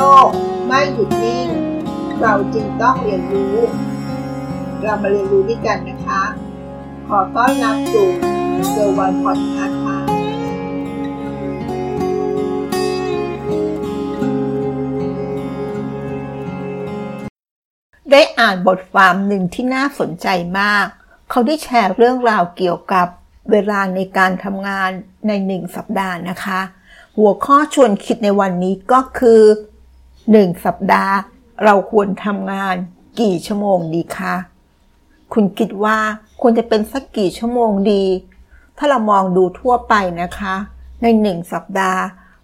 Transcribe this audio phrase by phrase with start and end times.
[0.00, 0.28] ลก
[0.66, 1.48] ไม่หยุดนิ่ง
[2.20, 3.56] เราจึงต้องเรียนรู้
[4.82, 6.22] เรามาเรียนรู้ด้วยกันนะคะ
[7.08, 8.08] ขอต้อนรับสู่
[8.70, 9.98] เซอร์วันพอดคาส์ค่ะ
[18.10, 20.26] ได้อ่านบทความหนึ่งที่น่าสนใจ
[20.60, 20.86] มาก
[21.30, 23.06] เขาได้แชร์เรื่องราวเกี่ยวกับ
[23.50, 24.90] เวลาในการทำงาน
[25.26, 26.60] ในหนึ่งสัปดาห์นะคะ
[27.16, 29.42] หัวข้อชวนคิดในวันนี้ก็คือ
[30.34, 31.14] 1 สัปดาห์
[31.64, 32.76] เราควรทำงาน
[33.20, 34.34] กี่ชั่วโมงดีคะ
[35.32, 35.98] คุณคิดว่า
[36.40, 38.04] ควรจะเป็นสักกี่ชั่วโมงดี
[38.78, 40.54] ถ้าเรามองดูทั่วไปนะคะ
[41.02, 42.02] ในหนึ่งสัปดาห์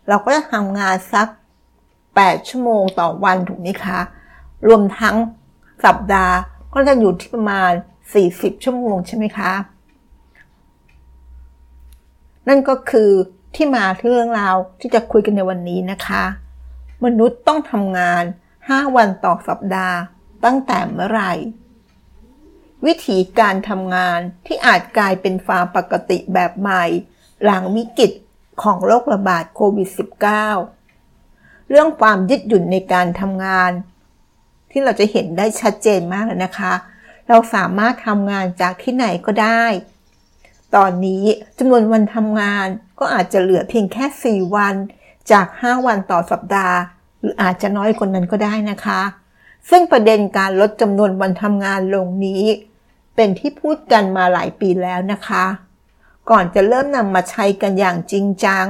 [0.09, 1.29] เราก็จะทำงานสัก
[1.89, 3.99] 8 ชั่วโมงต่อวันถูกไหมคะ
[4.67, 5.17] รวมทั้ง
[5.85, 6.35] สัปดาห์
[6.75, 7.73] ก็จะอยู่ที่ประมาณ
[8.17, 9.53] 40 ชั่วโมงใช่ไหมคะ
[12.49, 13.11] นั่นก็คือ
[13.55, 16.25] ที่มาที่เรื่องราวที่จะคุยกันในวันนี้นะคะ
[17.05, 18.25] มนุษย์ต้องทำงาน
[18.61, 19.99] 5 วันต่อสัปดาห์
[20.45, 21.33] ตั้งแต่เมื่อไหร่
[22.87, 26.85] วิธีการทำงานที่อาจกลายเป็นฟาปกติแบบใหม่
[27.45, 28.13] หลังวิกฤต
[28.63, 29.89] ของโรคระบาดโควิด
[30.59, 33.71] -19 เรื่องความยึดหยุ่นในการทำงาน
[34.71, 36.73] ที่เราจะเห็นได้ชัดเจนมากเลยนะคะ
[37.29, 39.65] เราสามารถทำงานจากที่ไหนก็ได้
[40.77, 41.25] ตอนนี้
[41.59, 42.67] จำนวนวันทำงาน
[42.99, 44.75] ก็อาจจะเหลือเพียงแค่ 4 วัน
[45.31, 46.77] จาก 5 วันต่อสัปดาห์
[47.21, 49.01] หรืออาจจะน้อยกว่านั้นก็ได้นะคะ
[49.71, 52.43] ซึ่งประเด็นการลดจำนวนวันทำงานลงนี้
[53.15, 55.45] เป็นที่พูดกันมาหลายปีแล้วนะคะ
[56.31, 58.67] ก่อนจะเริ่มนำมาใช้กันอย่างจริงจัง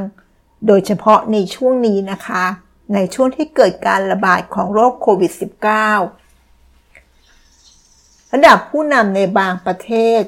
[0.66, 2.44] โดยเฉพาะในช่วงนี้นะคะ
[2.94, 5.32] ในช่วงที่เกิดการระบาดของโรคโควิด
[6.22, 10.22] -19 ระดับผู้นำในบางประเทศ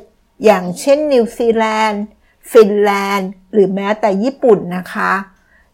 [0.44, 2.02] อย่างเช่นนิวซีแลนด์
[2.50, 5.12] ฟินแลนด์ หรือแม้แต่ญี่ปุ่นนะคะ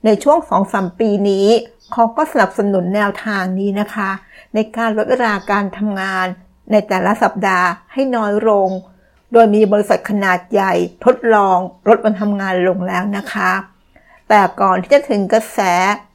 [0.05, 0.39] ในช่วง
[0.71, 1.47] 2-3 ปีนี้
[1.93, 4.11] เขาก็สนับสนุนแนวทางนี้นะคะ
[4.55, 6.27] ในการลดเวลาการทำงาน
[6.71, 8.69] ในแต่ละสัปดาห์ให้น้อยลง
[9.33, 10.73] โดยมีบริษัทขนาดใหญ่
[11.05, 11.59] ทดลอง
[11.89, 13.53] ลดวันทำงานลงแล้วนะคะ
[14.29, 15.59] แต่ก่อนที่จะถึงกระแส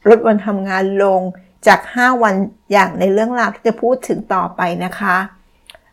[0.09, 1.21] ลดวันทำงานลง
[1.67, 2.35] จาก 5 วัน
[2.71, 5.17] อย่างในเรื่องราวที่จะพูดถึงต่อไปนะคะ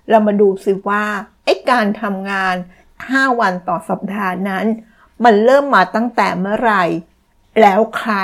[0.09, 1.05] เรามาดูสิว่า
[1.45, 2.55] ไอ้การทำงาน
[2.97, 4.67] 5 วันต่อสัปดาห์นั้น
[5.25, 6.85] มันเริ่มมาตั้งแต่เมื่อไหร่
[7.61, 8.15] แล้วใคร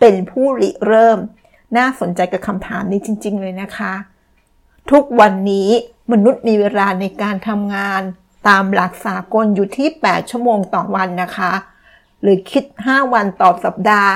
[0.00, 1.18] เป็นผู้ริเริ่ม
[1.76, 3.92] น่าสนใจกับคำถามนี้จริง ๆ เลยนะคะ
[4.90, 5.68] ทุกวันนี้
[6.12, 8.02] มนุษย์มีเวลาในการทำงาน
[8.48, 11.52] ตามหลักสากลอยู่ที่ 8 ชั่วโมงต่อวันนะคะ
[12.22, 14.12] หรือคิด 5 วันต่อสัปดาห์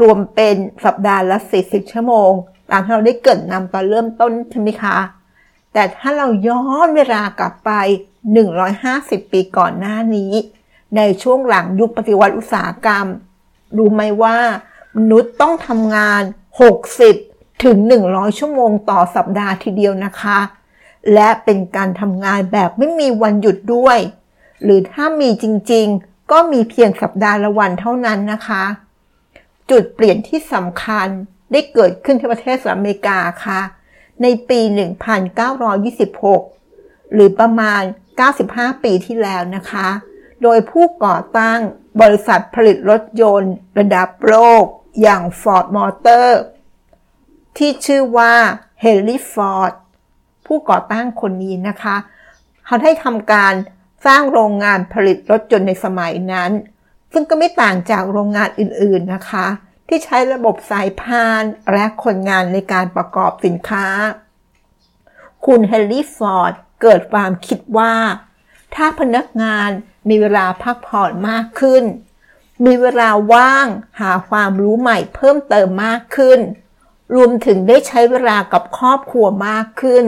[0.00, 2.30] รวมเป็นสัปดาห์ละ 40 ชั่วโมง
[2.70, 4.96] ตามที่เราได้เกิดนำตอนเริ่มต้นใช่ไหมคะ
[5.72, 7.70] แต่ถ้าเราย้อนเวลากลับไป
[8.52, 10.32] 150 ปีก่อนหน้านี้
[10.96, 13.06] ในช่วงหลังยุคปฏิวัติอุตสาหกรรม
[13.76, 14.38] รู้ไหมว่า
[14.96, 16.22] มนุษย์ต้องทำงาน
[16.92, 17.76] 60 ถึง
[18.08, 20.38] 100 ชั่วโมงต่อสัปดาห์ทีเดียวนะคะ
[21.14, 23.98] และเป็นการทำงานแบบไม่มีวันหยุดด้วย
[24.62, 28.64] หรือถ้ามีจริงๆ ก็มีเพียงสัปดาห์ละวันเท่านั้นนะคะ
[29.70, 31.08] จุดเปลี่ยนที่สำคัญ
[31.52, 33.60] ได้เกิดขึ้นที่ประเทศสหรัฐอเมริกาค่ะ
[34.22, 34.60] ในปี
[36.26, 37.82] 1926 หรือประมาณ
[38.32, 39.88] 95 ปีที่แล้วนะคะ
[40.42, 41.60] โดยผู้ก่อตั้ง
[42.00, 44.64] บริษัทผลิตรถยนต์ ระดับโลก
[45.02, 46.28] อย่าง Ford Motor
[47.56, 48.34] ที่ชื่อว่า
[48.84, 49.72] Henry Ford
[50.46, 51.96] ผู้ก่อตั้งคนนี้นะคะ
[52.66, 53.54] เขาได้ทำการ
[54.06, 56.50] สร้างโรงงานผลิตรถยนต์ในสมัยนั้น
[57.12, 59.46] ซึ่งก็ไม่ต่างจากโรงงานอื่นๆนะคะ
[59.88, 61.42] ที่ใช้ระบบสายพาน
[61.72, 63.86] และคนงานในการประกอบสินค้า
[65.46, 67.94] คุณเฮนรี่ฟอร์ดเกิดความคิดว่า
[68.74, 69.70] ถ้าพนักงาน
[70.08, 71.84] มีเวลาพักผ่อนมากขึ้น
[72.66, 73.66] มีเวลาว่าง
[74.00, 76.40] หาความรู้ใหม่เพิ่มเติมมากขึ้น
[77.14, 80.04] รวมถึงได้ใช้เวลากับครอบครัวมากขึ้น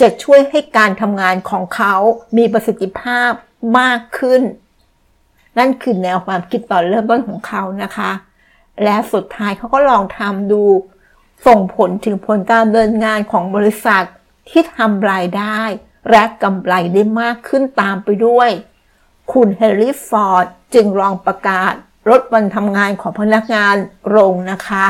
[0.00, 1.94] จะช่วยให้การทำงานของเขา
[2.36, 3.30] มีประสิทธิภาพ
[3.78, 4.42] มากขึ้น
[5.58, 8.10] นั่นคือแนวความคิดตอนเริ่มต้นของเขานะคะ
[8.84, 10.62] และสุดท้ายเขาก็ลองทำดู
[11.46, 14.04] ส่งผลถึงผลการดำเนินงานของบริษัท
[14.48, 15.60] ที่ทำรายได้
[16.10, 18.50] และกำไรได้มากขึ้นตามไปด้วย
[19.32, 21.72] คุณเฮนรี่ฟอร์ดจึงลองประกาศ
[22.10, 23.76] ลดวันทำงานของพนักงาน
[24.16, 24.84] ลงนะคะ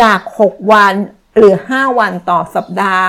[0.00, 0.94] จาก 6 วัน
[1.36, 3.06] หรือ 5 วันต่อสัปดาห์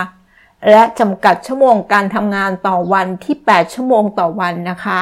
[0.69, 4.99] และจำกัดชั่วโมงการทำงานต่อวันที่ 8 ชั่วโมงต่อวันนะคะ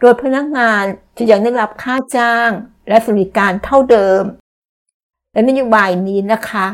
[0.00, 0.82] โดยพนักงาน
[1.16, 2.50] จะยังได้รับค่าจ้าง
[2.88, 4.22] และสวัสดิการเท่าเดิม
[5.32, 6.66] และนโยบายนี้นะคะ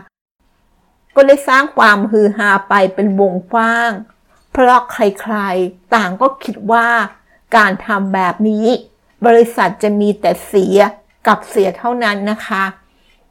[1.17, 3.91] ก็ได้สร้างความฮือฮาไปเป็นวงกว้าง
[4.53, 6.89] เพราะใครๆ ต่างก็คิดว่า
[7.57, 8.67] การทำแบบนี้
[9.27, 10.79] บริษัทจะมีแต่เสีย
[11.27, 12.65] กับเสียเท่านั้นนะคะ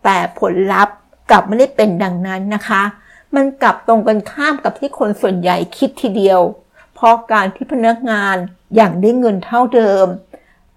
[0.03, 0.95] แต่ผลลัพธ์
[1.29, 2.83] กลับไม่ได้เป็นดังนั้นนะคะ
[3.35, 6.41] มันกลับตรงกันข้ามกับที่คนส่วนใหญ่คิดทีเดียว
[6.93, 8.35] เพราะการที่พนักงาน
[8.75, 10.07] อย่างได้เงินเท่าเดิม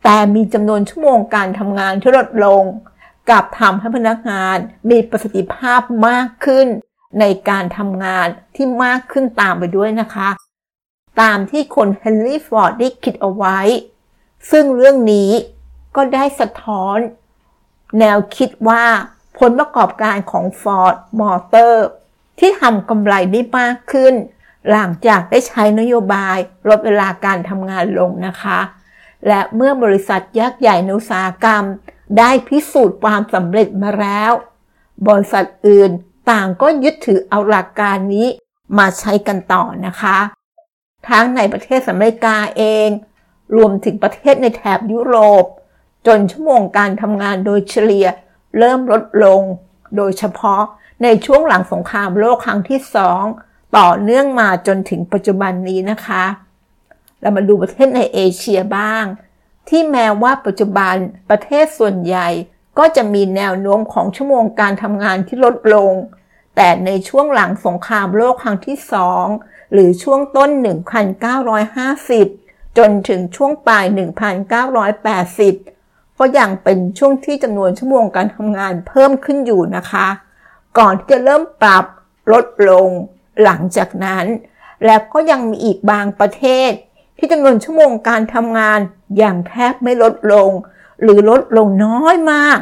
[0.04, 2.62] แต่มีจำนวนชั่วโมงการทำงานที่ลดลง
[3.28, 4.56] กลับทำให้พนักงาน
[4.90, 6.66] มีประสิทธิภาพมากขึ้น
[7.20, 10.28] ในการทำงานที่มากขึ้นตามไปด้วยนะคะ
[11.20, 13.58] ตามที่คนเฮนรี่ฟอร์ดได้คิดเอาไว้
[14.50, 15.30] ซึ่งเรื่องนี้
[15.96, 16.98] ก็ได้สะท้อน
[17.98, 18.84] แนวคิดว่า
[19.38, 21.74] ผลประกอบการของ Ford Motor
[22.38, 24.14] ที่ทำกำไรได้มากขึ้น
[24.70, 26.36] หลังจากได้ใช้นโยบาย
[26.68, 28.58] ลดเวลาการทำงานลงนะคะ
[29.26, 31.64] และเมื่อบริษัทยักษ์ใหญ่ในอุตสาหกรรม
[32.18, 34.32] ได้พิสูจน์ความสำเร็จมาแล้ว
[35.08, 35.90] บริษัทอื่น
[36.30, 38.26] ต่างก็ยึดถือเอาหลักการนี้
[38.78, 40.18] มาใช้กันต่อนะคะ
[41.08, 42.88] ทั้งในประเทศอเมริกาเอง
[43.56, 45.44] รวมถึงประเทศในแถบยุโรป
[46.06, 48.06] จนชั่วโมงการทำงานโดยเฉลี่ย
[48.58, 49.42] เริ่มลดลง
[49.96, 50.62] โดยเฉพาะ
[51.02, 53.22] ในช่วงหลังสงครามโลกครั้งที่สอง
[53.78, 56.24] ต่อเนื่องมาจนถึงปัจจุบันนี้นะคะ
[57.20, 59.04] เรามาดูประเทศในเอเชียบ้าง
[59.68, 60.94] ที่แม้ว่าปัจจุบัน
[61.30, 62.28] ประเทศส่วนใหญ่
[62.78, 65.92] ก็จะมีแนวโน้มของชั่วโมงการทำงานที่ลดลง
[66.56, 69.26] แต่ในช่วงหลังสงครามโลกครั้งที่สอง
[69.72, 70.50] หรือช่วงต้น
[71.84, 73.84] 1950 จนถึงช่วงปลาย
[75.42, 80.08] 1980ก็ยังเป็นช่วงที่จำนวนชั่วโมงการทำงานเพิ่มขึ้นอยู่นะคะ
[80.78, 81.84] ก่อนที่จะเริ่มปรับ
[82.32, 82.88] ลดลง
[83.42, 84.26] หลังจากนั้น
[84.84, 86.70] และก็ยังมีอีกบางประเทศ
[87.16, 88.80] ที่จำนวนชั่วโมงการทำงาน
[89.18, 90.50] อย่างแทบไม่ลดลง
[91.02, 92.58] หรือลดลงน้อยมาก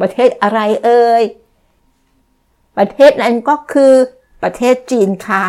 [0.00, 1.22] ประเทศอะไรเอ่ย
[2.76, 3.94] ประเทศนั้นก็คือ
[4.42, 5.44] ประเทศจีนค่ะ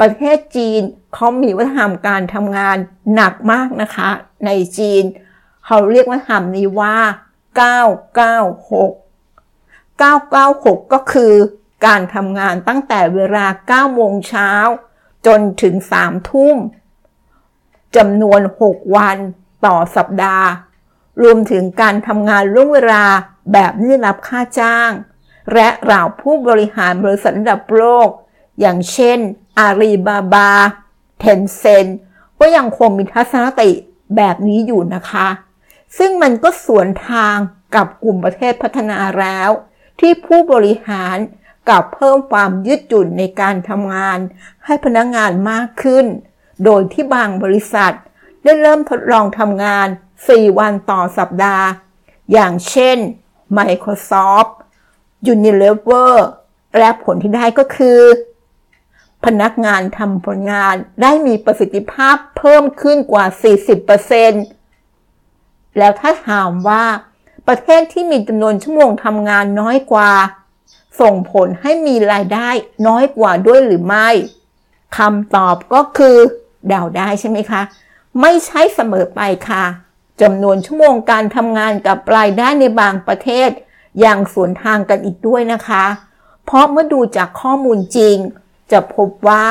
[0.00, 0.82] ประเทศจีน
[1.14, 2.76] เขามีวัฒนธรรมการทำงาน
[3.14, 4.08] หนักมากนะคะ
[4.46, 5.04] ในจีน
[5.66, 6.96] เขาเรียกวัฒนธรรมนี้ว่า
[7.66, 11.32] 996 996 ก็คือ
[11.86, 13.46] การทำงานตั้งแต่เวลา
[13.88, 14.50] 9 โมงเช้า
[15.26, 16.56] จนถึง 3 ทุ่ม
[17.96, 19.18] จำนวน 6 วัน
[19.66, 20.48] ต่อสัปดาห์
[21.22, 23.04] รวมถึงการทำงานล่วงเวลา
[23.52, 24.90] แบบไม่รับค่าจ้าง
[25.54, 28.08] และเหล่าผู้บริหารบริษัทระดับโลก
[28.60, 29.18] อย่างเช่น
[29.58, 30.50] อาลีบาบา
[31.18, 31.86] เทนเซน
[32.40, 33.70] ก็ยังคงมีทัศนคติ
[34.16, 35.28] แบบนี้อยู่นะคะ
[35.98, 37.36] ซึ่งมันก็สวนทาง
[37.74, 39.50] กับกลุ่มประเทศพัฒนาแล้ว
[40.00, 41.16] ที่ผู้บริหาร
[41.68, 44.18] กับเพิ่มความยืดหยุ่นในการทำงาน
[44.64, 46.06] ให้พนักงงานมากขึ้น
[46.64, 47.94] โดยที่บางบริษัท
[48.42, 49.88] ได้เริ่มทดลองทำงาน
[50.22, 51.66] 4 วันต่อสัปดาห์
[52.32, 52.96] อย่างเช่น
[53.58, 54.50] Microsoft
[55.32, 56.14] Unilever
[56.78, 58.00] และผลที่ได้ก็คือ
[59.26, 63.24] พนักงานทำผลงานได้มีประสิทธิภาพเพิ่มขึ้นกว่า
[64.52, 66.84] 40%แล้วถ้าถามว่า
[67.48, 70.12] ประเทศที่มีจำนวนชั่วโมงทำงานน้อยกว่า
[71.00, 72.48] ส่งผลให้มีรายได้
[72.86, 74.08] น้อยกว่าด้วยหรือไม่
[74.98, 76.16] คำตอบก็คือ
[76.68, 77.62] เดาได้ใช่ไหมคะ
[78.20, 79.64] ไม่ใช่เสมอไปค่ะ
[80.22, 83.50] จำนวนชั่วโมงการทำงานกับรายได้ในบางประเทศ
[84.00, 85.84] อย่างสวนทางกันอีกด้วยนะคะ
[86.44, 88.16] เพราะเมื่อดูจากข้อมูลจริง
[88.72, 89.46] จะพบว่า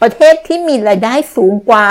[0.00, 1.88] ประเทศที่มีรายได้สูงกว่า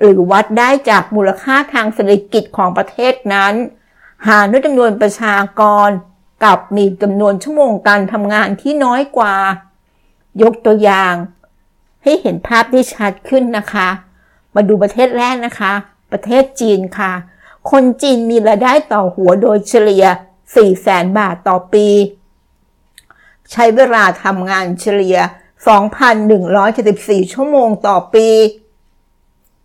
[0.00, 3.54] หรือวัดได้จากมูลค่าทางเศรษฐกิจของประเทศนั้น
[4.26, 5.88] หารด้วยจำนวนประชากร
[6.44, 9.34] กับมีจำนวนชั่วโมงการทำงานที่น้อยกว่า
[10.42, 11.14] ยกตัวอย่าง
[12.02, 13.88] ให้เห็นภาพที่ชัดขึ้นนะคะ
[14.54, 15.72] มาดูประเทศแรกนะคะ
[16.12, 17.12] ประเทศจีนค่ะ
[17.70, 20.04] คนจีนมีรายได้ต่อหัวโดยเฉลี่ย
[20.44, 21.86] 4แสนบาทต่อปี
[23.52, 25.18] ใช้เวลาทำงานเฉลี่ย
[25.68, 28.28] 2,174 ชั่วโมงต่อปี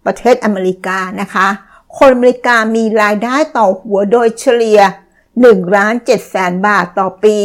[0.06, 1.48] ประเทศอเมริกานะคะ
[1.98, 4.80] คนอเมริกามีรายได้ต่อหัวโดยเฉลี่ย
[5.28, 7.38] 1ล้าน7แสนบาทต่อปี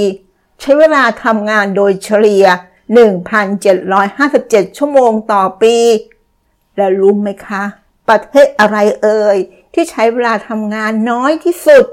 [0.61, 2.47] ใช้เวลาทำงานโดยเฉลี่ย
[3.61, 5.77] 1,757 ชั่วโมงต่อปี
[6.77, 7.63] และรู้ไหมคะ
[8.09, 9.37] ประเทศอะไรเอ่ย
[9.75, 11.85] ที่ใช้เวลาทำงานน้อยที่สุด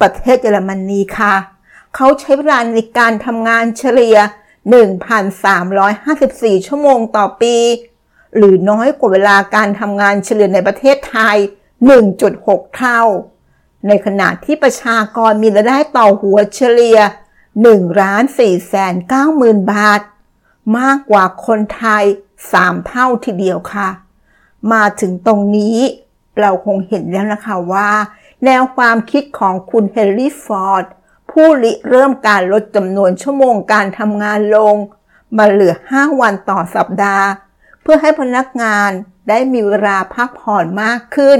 [0.00, 1.34] ประเทศเยอรมนีค่ะ
[1.94, 4.16] เขาใช้เวลาในการทำงานเฉลี่ย
[4.72, 7.56] 1,354 ชั่วโมงต่อปี
[8.36, 11.36] หรือน้อยกว่าเวลาการทำงานเฉลี่ยในประเทศไทย
[12.06, 13.02] 1.6 เท่า
[13.86, 16.98] ในขณะที่ประชากรมีรายได้ต่อหัวเฉลี่ย
[17.48, 20.00] 1ล้าน4แสน9หมื่นบาท
[20.78, 22.04] มากกว่าคนไทย
[22.46, 23.88] 3 เท่าทีเดียวค่ะ
[24.72, 25.78] มาถึงตรงนี้
[26.40, 27.90] เราคงเห็นแล้วนะคะว่า
[28.44, 30.84] แนวความคิดของคุณเฮนรี่ฟอร์ด
[31.38, 34.74] ผู้ริเริ่มการลดจำนวนชั่วโมงการทำงานลง
[35.36, 37.28] มาเหลือ 5 วันต่อสัปดาห์
[37.82, 38.90] เพื่อให้พนักงาน
[39.28, 41.38] ได้มีเวลาพักผ่อนมากขึ้น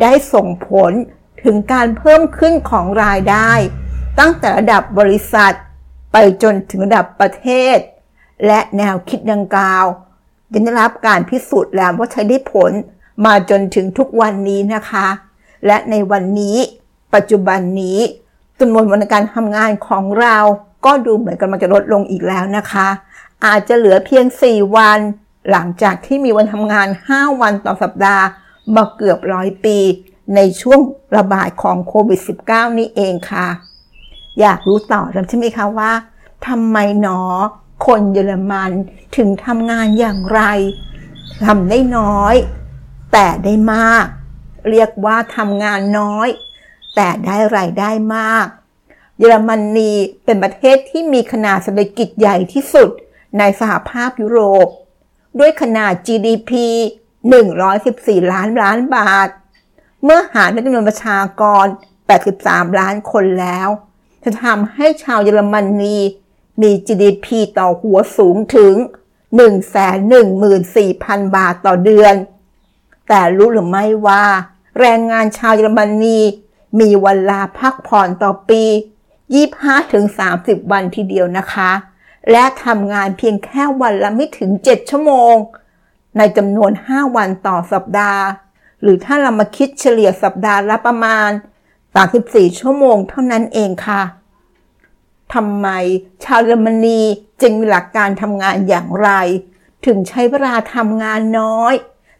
[0.00, 0.92] ได้ส่งผล
[1.42, 3.50] ถึงการเพิ่มขึ้นของรายได้
[4.18, 5.54] ตั้งแต่ระดับบริษัท
[6.12, 7.76] ไปจนถึงระดับประเทศ
[8.46, 9.84] และแนวคิดดังกล่าว
[10.52, 12.72] ยังได้รับการพิสูจน์แล้วว่าใช้ได้ผล
[13.24, 15.06] มาจนถึงทุกวันนี้นะคะ
[15.66, 16.56] และในวันนี้
[17.14, 17.98] ปัจจุบันนี้
[18.60, 20.36] จำนวนวันการทำงานของเรา
[20.84, 22.88] ก็ดูเหมือนกันมันจะลดลงอีกแล้วนะคะ
[23.46, 24.98] อาจจะเหลือเพียง 4 วัน
[25.50, 28.24] หลังจากที่มีวันทำงาน 5 วันต่อสัปดาห์
[28.74, 29.78] มาเกือบร้อยปี
[30.34, 30.80] ในช่วง
[31.16, 33.46] ระบาดของโควิด -19 นี่เองค่ะ
[34.40, 35.92] อยากรู้ต่อใช่ไหมคะว่า
[36.46, 37.20] ทำไมหนอ
[37.86, 38.70] คนเยอรมัน
[39.16, 40.40] ถึงทำงานอย่างไร
[41.46, 42.34] ทำได้น้อย
[43.12, 44.06] แต่ได้มาก
[44.70, 46.28] เรียกว่าทำงานน้อย
[47.00, 48.46] แต่ได้รายได้มาก
[49.18, 49.92] เยอรมนี
[50.24, 52.90] เป็นประเทศที่มีขนาดเศรษฐกิจใหญ่ที่สุด
[53.38, 54.68] ในสหภาพยุโรป
[55.38, 56.50] ด้วยขนาด GDP
[57.42, 59.28] 114 ล้านล้านบาท
[60.04, 61.66] เมื่อหารด้วยจำนวนประชากร
[62.22, 63.68] 83 ล้านคนแล้ว
[64.24, 65.96] จะทำให้ชาวเยอรมนี
[66.62, 67.26] มี GDP
[67.58, 68.74] ต่อหัวสูงถึง
[70.40, 72.14] 114,000 บาทต่อเดือน
[73.08, 74.24] แต่รู้หรือไม่ว่า
[74.80, 76.20] แรงงานชาวเยอรมนี
[76.80, 78.62] มีเวลาพักผ่อนต่อปี
[79.46, 81.70] 25-30 วันทีเดียวนะคะ
[82.30, 85.34] และทำงานเพียงแค่วันละไม่ถึง 7 ชั่วโมง
[86.18, 88.24] ในจำนวน 5 วันต่อสัปดาห์
[88.82, 91.30] หรือถ้าเรามาคิดเฉลี่ยสัปดาห์ละประมาณ
[91.94, 94.02] 34 ชั่วโมงเท่านั้นเองค่ะ
[95.34, 95.68] ทำไม
[96.24, 97.00] ชาวเยอรมนี
[97.42, 99.10] จึงมีหลักการทำงานอย่างไร
[99.86, 101.74] ถึงใช้เวลาทำงานน้อย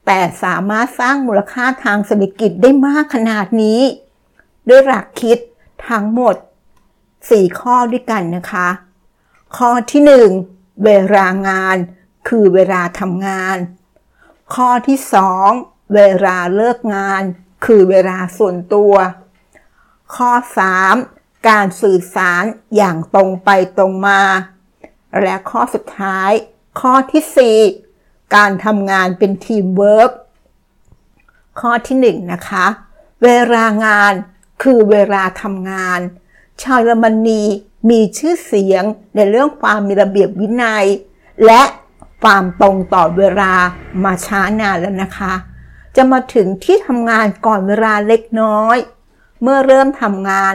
[0.06, 3.80] แต่สามารถสร้างมูลค่าทางเศรษฐกิจได้มากขนาดนี้
[4.68, 5.38] ด้วยหลักคิด
[5.88, 6.36] ทั้งหมด
[6.98, 8.68] 4 ข้อด้วยกันนะคะ
[9.56, 10.02] ข้อที่
[10.42, 11.76] 1 เวลางาน
[12.28, 13.56] คือเวลาทำงาน
[14.54, 14.98] ข้อที่
[15.46, 17.22] 2 เวลาเลิกงาน
[17.64, 18.94] คือเวลาส่วนตัว
[20.14, 20.30] ข้อ
[20.90, 22.44] 3 การสื่อสาร
[22.76, 24.22] อย่างตรงไปตรงมา
[25.20, 26.30] และข้อสุดท้าย
[26.80, 27.60] ข้อที่
[27.94, 30.10] 4 การทำงานเป็นทีมเวิร์ก
[31.60, 32.66] ข้อที่ 1 นะคะ
[33.22, 34.12] เวลางาน
[34.62, 36.00] คือเวลาทำงาน
[36.62, 37.42] ชาวเยอรมนี
[37.90, 38.84] มีชื่อเสียง
[39.14, 40.86] ในเรื่องความมีระเบียบวินัย
[41.46, 41.62] และ
[42.22, 43.52] ความตรงต่อเวลา
[44.04, 45.34] มาช้านานแล้วนะคะ
[45.96, 48.76] จะมาถึงที่ทำงานก่อนเวลาเล็กน้อย
[49.42, 50.54] เมื่อเริ่มทำงาน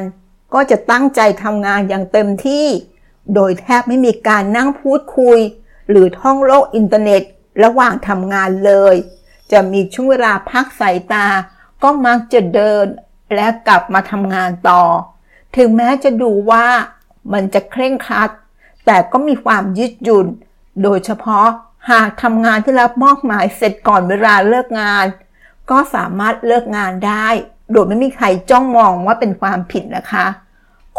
[0.53, 2.67] ก็จะตั้งใจทำงานอย่างเต็มที่
[3.33, 5.39] โดยแทบไม่มีการนั่งพูดคุย
[5.89, 7.22] หรือท่องโลกอินเทอร์เน็ต
[7.63, 8.95] ระหว่างทำงานเลย
[9.51, 11.27] จะมีช่วงเวลาพักสายตา
[11.83, 12.86] ก็มักจะเดิน
[13.36, 14.84] และกลับมาทำงานต่อ
[15.58, 16.66] ถึงแม้จะดูว่า
[17.34, 18.30] มันจะเคร่งครัด
[18.86, 20.28] แต่ก็มีความยืดหยุ่น
[20.84, 21.48] โดยเฉพาะ
[21.92, 25.06] หากทำงานที่รับมอบหมายเสร็จก่อนเวลาเลิกงาน
[25.70, 27.28] ก็สามารถเลิกงานได้
[27.72, 30.25] โดยไม่มีใครจ้องมองว่าเป็นความผิดนะคะ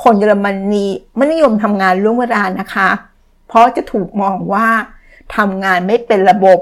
[0.03, 0.87] คนเยอรมนี
[1.17, 2.89] ไม่นิยมทำงานล่วงเวลานะคะ
[3.49, 4.69] เพราะจะถูกมองว่า
[5.37, 6.59] ทำงานไม่เป็นระบบ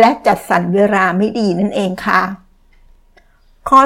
[0.00, 2.22] และจัดสรรเวลาไม่ดีนั่นเองค่ะ
[3.68, 3.80] ข้อ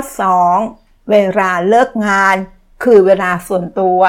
[0.60, 0.79] 2.
[1.10, 2.36] เวลาเลิกงาน
[2.82, 4.00] คือเวลาส่วนตัว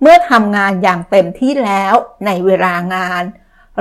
[0.00, 1.94] เมื่อทำงานอย่างเต็มที่แล้ว
[2.26, 3.22] ในเวลางาน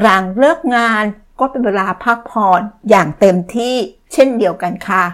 [0.02, 1.04] หลังเลิกงาน
[1.40, 3.76] ก็เป็นเวลาพักผ่อนอย่างเต็มที่
[4.14, 5.06] เช่นเดียวกันค่ะ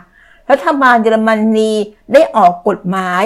[0.49, 1.73] รัฐบาลเยอรมนี
[2.13, 3.23] ได้ออกกฎหมาย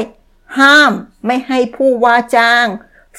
[0.60, 0.92] ห้าม
[1.26, 2.66] ไม่ให้ผู้ว่าจ้าง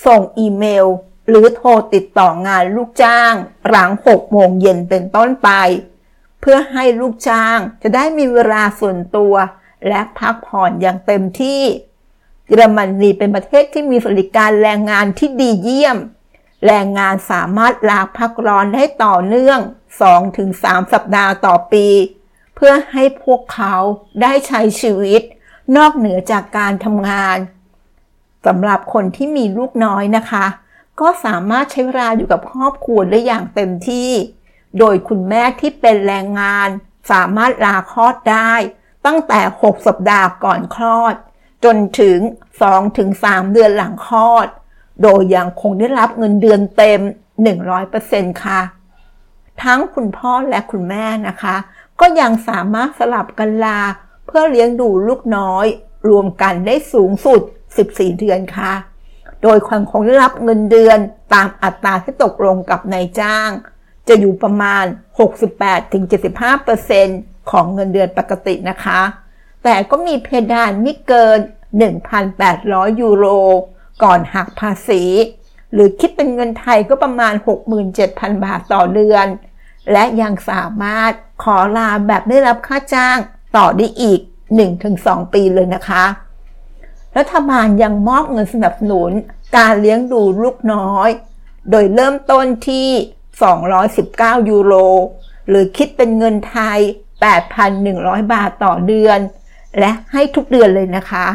[0.06, 0.86] ส่งอีเมล
[1.28, 3.32] หรือโทรติดต่องานลูกจ้าง
[3.68, 5.50] หลัง6โมงเย็นเป็นต้นไป
[6.40, 9.34] เพื่อให้ลูกจ้างจะได้มีเวลาส่วนตัว
[9.88, 11.62] และพักผ่อนอย่างเต็มที่
[12.46, 15.99] เยอรมนีเป็นประเทศที่มีสวัสดิการแรงงานที่ดีเยี่ยม
[16.66, 19.60] แรงงานสามารถลาพักร้อนได้ต่อเนื่อง
[20.26, 21.87] 2-3 สัปดาห์ต่อปี
[22.54, 23.75] เพื่อให้พวกเขา
[24.22, 25.22] ได้ใช้ชีวิต
[25.76, 27.38] นอกเหนือจากการทำงาน
[28.46, 30.46] สำหรับคนที่มีลูกน้อยนะคะ
[31.00, 34.10] ก็สามารถใช้เวลาอยู่กับครอบครัวได้อย่างเต็มที่
[34.78, 36.68] โดยคุณแม่ที่เป็นแรงงาน
[37.12, 38.52] สามารถลาคลอดได้
[39.07, 41.14] ตั้งแต่ 6 สัปดาห์ก่อนคลอด
[41.64, 42.19] จนถึง
[42.87, 44.47] 2-3 เดือนหลังคลอด
[45.02, 47.00] โดยยังคงได้รับเงินเดือนเต็ม
[47.73, 48.61] 100%ค่ะ
[49.62, 51.57] ทั้งคุณพ่อและคุณแม่นะคะ
[52.00, 53.80] ก็ยังสามารถสลับกันลา
[54.26, 55.66] เพื่อเลี้ยงดูลูกน้อย
[56.09, 57.40] รวมกันได้สูงสุด
[57.80, 58.73] 14 เดือนค่ะ
[59.42, 60.99] โดยคนคงได้รับเงินเดือน
[61.35, 63.50] ตามอัตราที่ตกลงกับนายจ้าง
[64.09, 64.85] จะอยู่ประมาณ
[65.23, 69.00] 68-75% ของเงินเดือนปกตินะคะ
[69.64, 71.38] แต่ก็มีเพดานไม่เกิน
[72.20, 73.26] 1,800 ยูโร
[74.02, 75.02] ก่อนหักภาษี
[75.73, 77.35] หรือคิดเป็นเงินไทยก็ประมาณ
[77.88, 79.26] 67,000 บาทต่อเดือน
[79.92, 83.18] และยังสามารถขอลาแบบได้รับค่าจ้าง
[83.56, 84.20] ต่อได้อีก
[84.76, 86.04] 1-2 ปีเลยนะคะ
[87.18, 89.11] รัฐบาลยังมอบเงินสนับสนุน
[89.56, 91.09] การเลี้ยงดูลูกน้อย
[91.70, 92.88] โดยเริ่มต้นที่
[93.70, 94.75] 219 ยูโร
[95.49, 96.80] หรือคิดเป็นเงินไทย
[97.20, 99.18] 8,100 บาทต่อเดือน
[99.78, 101.26] และให้ทุกเดือนเลยนะคะ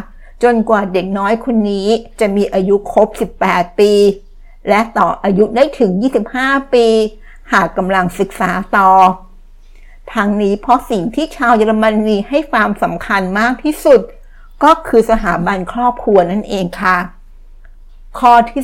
[0.43, 1.87] จนกว่าเด็กน้อยคนนี้
[2.19, 3.07] จะมีอายุครบ
[3.43, 3.91] 18 ปี
[4.69, 5.91] และต่ออายุได้ถึง
[6.31, 6.87] 25 ปี
[7.51, 8.89] หากกำลังศึกษาต่อ
[10.13, 14.01] ทางนี้เพราะสิ่งที่ชาวเยอรมนีให้ความสำคัญมากที่สุด
[14.63, 16.97] ก็คือสถาบันครอบครัวนั่นเองค่ะ
[18.19, 18.63] ข้อที่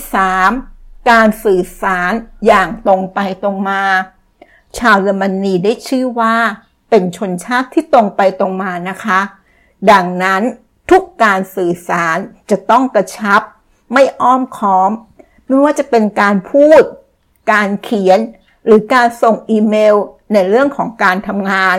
[0.54, 2.12] 3 การสื่อสาร
[2.46, 3.84] อย่างตรงไปตรงมา
[4.78, 6.36] ชาวเยอรมนีได้ชื่อว่า
[6.92, 9.20] เป็นชนชาติที่ตรงไปตรงมานะคะ
[9.92, 10.42] ดังนั้น
[10.90, 12.18] ทุกการสื่อสาร
[12.50, 13.42] จะต้องกระชับ
[13.94, 14.92] ไม่อ้อมค้อม
[15.48, 16.82] ไม่ว่าจะเป็นการพูด
[17.52, 18.20] การเขียน
[18.66, 19.96] หรือการส่งอีเมล
[20.34, 21.78] ในเรื่องของการทำงาน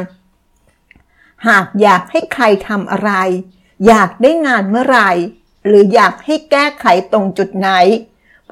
[1.48, 3.12] หากอยากให้ใครทำอะไร
[3.86, 5.10] อยากได้งานเมื่อไหร่
[5.66, 7.70] หรืออยากให้แก้ไขตรงจุดไหน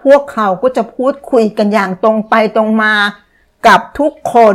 [0.02, 2.94] พวกเขาก็จะพูดคุยกันอย่างตรงไปตรงมา
[3.66, 4.54] กับทุกคน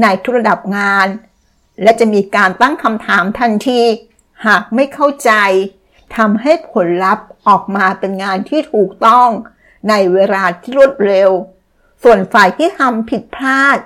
[0.00, 1.06] ในทุกระดับงาน
[1.82, 3.80] และจะมีการตั้งคำถามทันที
[4.46, 5.32] หากไม่เข้าใจ
[6.16, 9.28] ทำให้ผลลัพธ์ออกมาเป็นงานที่ถูกต้อง
[9.88, 11.30] ในเวลาที่รวดเร็ว
[12.02, 13.78] ส่วนฝ่ายที่ทำผิดพลาด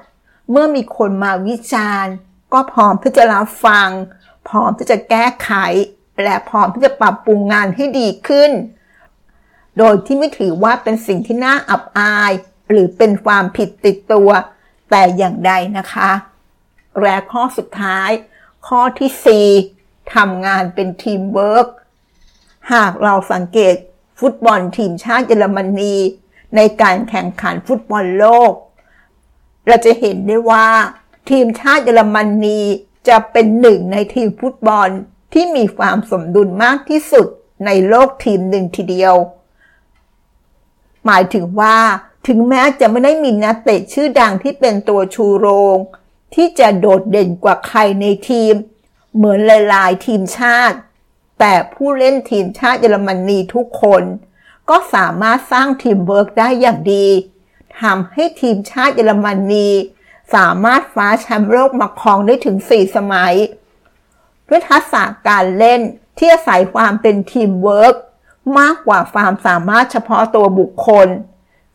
[0.51, 2.15] เมื่อมีคนมาวิจารณ์
[2.53, 3.89] ก็พร้อมที่จะรับฟัง
[4.49, 5.53] พร้อมที่จะแก้ไข
[6.23, 8.51] และพร้อมที่จะปรับปรุงงานให้ดีขึ้น
[9.79, 12.33] โดยที่ไม่ถือว่าเป็นสิ่งที่น่าอับอาย
[12.69, 14.31] หรือเป็นความผิดติดตัว
[14.91, 16.11] แต่อย่างใดนะคะ
[17.03, 18.11] และข้อสุดท้าย
[18.67, 21.69] ข้อที่ 4ทำงานเป็นทีมเวิร์ก
[22.73, 23.75] หากเราสังเกต
[24.21, 25.95] ฟุตบอลทีมชาติเยอรมนี
[26.57, 28.53] ในการแข่งขันฟุตบอลโลก
[29.67, 30.67] เราจะเห็นได้ว่า
[31.31, 32.61] ทีมชาติเยอรมนี
[33.09, 34.89] จะเป็นหนึ่งในทีมฟุตบอล
[35.33, 37.27] ที่มีความสมดุลมากที่สุด
[37.67, 39.15] ในโลกทีมหนึ่งทีเดียว
[41.07, 41.77] หมายถึงว่า
[42.27, 45.47] ถึงแม้จะไม่ได้มีนักเตะชื่อดังที่เป็นตัวชูโร
[45.77, 45.79] ง
[46.35, 48.55] ที่จะโดดเด่นกว่าใครในทีม
[49.17, 50.77] เหมือนหลายๆทีมชาติ
[51.39, 54.03] แต่ผู้เล่นทีมชาติเยอรมนีทุกคน
[54.71, 57.07] ก็สามารถสร้างทีมเวิร์กได้อย่างดี
[57.81, 59.69] ทำให้ทีมชาติเยอรมนี
[60.35, 63.35] สามารถคว้าแชมป์โลกมาครองได้ถึง 4 สมัย
[64.49, 65.81] ด้วยทักษะการเล่น
[66.19, 67.95] ที่อาศัยความเป็นทีมเวิร์ก
[68.59, 71.09] มากกว่าความสามารถเฉพาะตัวบุคคล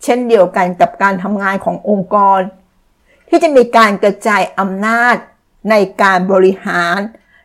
[0.04, 2.40] เช่นเดียวกันกับการทำงานขององค์กร
[3.30, 5.16] ที่จะมีการกระจายอำนาจ
[5.70, 7.00] ในการบริหาร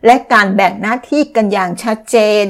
[0.07, 2.45] และการแบ่งหน้าที่กันอย่างชัดเจน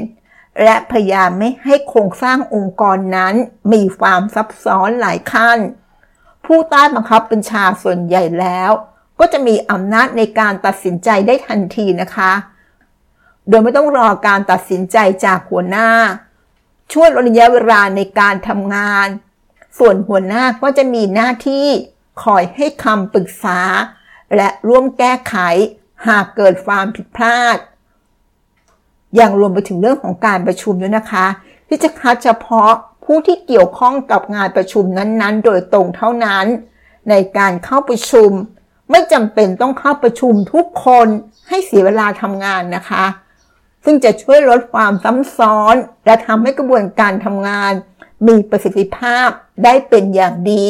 [0.63, 3.35] และพยายามไม่ให้โครงสร้างองค์กรนั้น
[3.73, 5.59] มีความซับซ้อนหลายขั้น
[6.47, 8.71] ผู้ใต้บังคับบัญชาส่วนใหญ่แล้ว
[9.21, 12.33] ก็จะมีอำนาจในการตัดสินใจได้ทันทีนะคะ
[13.49, 15.91] โดยไม่ต้องรอการตัดสินใจจากหัวหน้า
[16.93, 19.07] ช่วยลดระยะเวลาในการทำงาน
[19.79, 21.69] ส่วนหัวหน้าก็จะมีหน้าที่
[22.23, 23.61] คอยให้คำปรึกษา
[24.37, 25.37] และร่วมแก้ไข
[26.07, 27.59] หากเกิดความผิดพลาด
[29.17, 31.27] อย่างรวมไปถึงเรื่องของการประชุมด้วยนะคะ
[31.69, 32.71] ที่จะคัดเฉพาะ
[33.05, 36.47] ผู้ที่เกี่ยวข้องกับงานประชุมนั้นๆ โดยตรงเท่านั้น
[37.11, 38.31] ในการเข้าประชุม
[38.91, 41.09] ไม่จำเป็นต้องเข้าประชุมทุกคน
[41.49, 43.05] ให้เสียเวลาทำงานนะคะ
[43.85, 45.75] ซึ่งจะช่วยลดความซ้ำซ้อน
[46.07, 47.73] และทำให้กระบวนการทำงาน
[48.27, 49.29] มีประสิทธิภาพ
[49.65, 50.67] ได้เป็นอย่างดี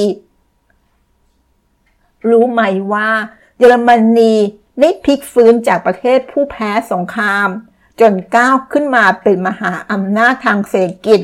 [2.32, 2.62] รู้ไหม
[2.92, 3.10] ว่า
[3.58, 4.34] เยอรมนี
[4.80, 7.48] ได้พลิกฟื้นจากประเทศผู้แพ้สงคราม
[8.00, 11.20] จนก้าวขึ้นมาเป็นมหาอำนาจทางเศรษฐกิจ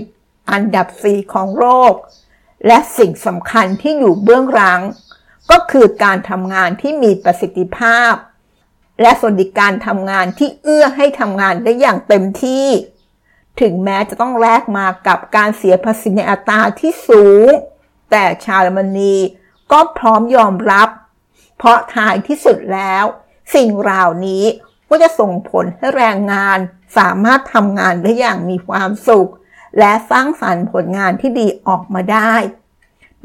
[0.50, 1.94] อันดับสี่ของโลก
[2.66, 4.80] และสิ่งสำคัญที่อยู่เบื้องหลัง
[5.50, 8.12] ก็คือการทำงานที่มีประสิทธิภาพ
[9.00, 12.66] และสวัสดิการทำงานที่เอื้อให้ทำงานได้อย่างเต็มที่
[13.60, 17.48] ถึงแม้จะต้องแลกมากับการเสียภาษีในอัตราที่สูง
[18.10, 19.14] แต่ชาวเยอรมนี
[19.74, 20.88] ก็พร้อมยอมรับ
[21.56, 23.04] เพราะท้ายที่สุดแล้ว
[23.54, 24.44] สิ่งเหล่านี้
[24.88, 26.58] ก็จะส่งผลให้แรงงาน
[26.98, 29.30] สามารถทำงานได้อย่างมีความสุข
[29.78, 32.34] และสร้างสรรค์ผลงานที่ดีออกมาได้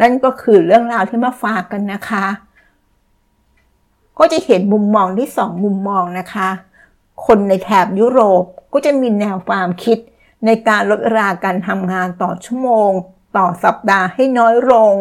[0.01, 2.25] นั่นก็คือเรื่องราวที่มาฝากกันนะคะ
[4.19, 6.49] ก็จะเห็นมุมมองที่สองมุมมองนะคะ
[7.25, 9.97] คนในแถบยุโรปก็จะมีแนวความคิด
[10.45, 12.91] ในการลดเวลาการทำงานต่อชั่วโมง
[13.37, 14.93] ต่อสัปดาห์ให้น้อยลง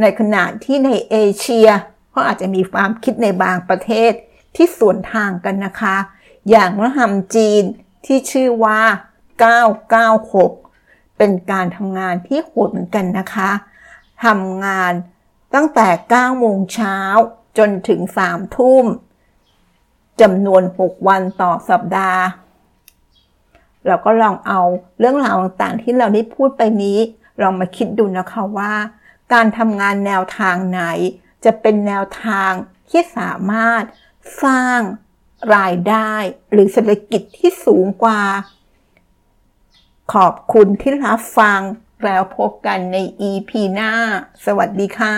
[0.00, 1.68] ในขณะที่ในเอเชีย
[2.14, 4.12] ก็อาจจะมีความคิดในบางประเทศ
[4.56, 5.96] ที่สวนทางกันนะคะ
[6.50, 7.62] อย่างวัฒนธรรมจีน
[8.06, 8.80] ที่ชื่อว่า
[10.38, 13.50] 996 เป็นการทำงานที่โหดเหมือนกันนะคะ
[14.24, 14.92] ทำงาน
[15.54, 16.98] ตั้งแต่ 9 โมงเช้า
[17.58, 18.84] จนถึง 3 ทุ่ม
[20.20, 22.22] จำนวน 6 วันต่อสัปดาห์
[23.86, 24.60] เราก็ลองเอา
[24.98, 26.98] เรื่องราวต่างๆที่เราได้พูดไปนี้
[27.42, 28.72] ลองมาคิดดูนะคะว่า
[29.32, 30.82] การทำงานแนวทางไหน
[31.44, 32.52] จะเป็นแนวทาง
[32.90, 33.82] ที่สามารถ
[34.44, 34.78] สร้าง
[35.56, 36.14] รายได้
[36.50, 38.22] หรือเศรษฐกิจที่สูงกว่า
[40.12, 41.60] ขอบคุณที่รับฟัง
[42.04, 42.96] แล้วพบกันใน
[43.30, 43.92] EP หน้า
[44.44, 45.16] สวัสดีค่ะ